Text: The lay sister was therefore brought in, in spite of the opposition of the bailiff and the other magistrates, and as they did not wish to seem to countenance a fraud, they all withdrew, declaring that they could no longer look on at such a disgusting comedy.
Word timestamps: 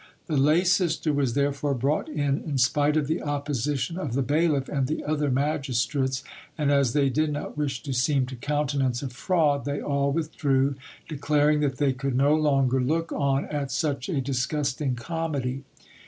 The 0.25 0.35
lay 0.35 0.63
sister 0.63 1.13
was 1.13 1.35
therefore 1.35 1.75
brought 1.75 2.09
in, 2.09 2.41
in 2.43 2.57
spite 2.57 2.97
of 2.97 3.05
the 3.05 3.21
opposition 3.21 3.99
of 3.99 4.13
the 4.13 4.23
bailiff 4.23 4.67
and 4.67 4.87
the 4.87 5.03
other 5.03 5.29
magistrates, 5.29 6.23
and 6.57 6.71
as 6.71 6.93
they 6.93 7.07
did 7.11 7.31
not 7.31 7.55
wish 7.55 7.83
to 7.83 7.93
seem 7.93 8.25
to 8.25 8.35
countenance 8.35 9.03
a 9.03 9.09
fraud, 9.09 9.63
they 9.65 9.79
all 9.79 10.11
withdrew, 10.11 10.73
declaring 11.07 11.59
that 11.59 11.77
they 11.77 11.93
could 11.93 12.15
no 12.15 12.33
longer 12.33 12.81
look 12.81 13.11
on 13.11 13.45
at 13.49 13.69
such 13.69 14.09
a 14.09 14.19
disgusting 14.21 14.95
comedy. 14.95 15.65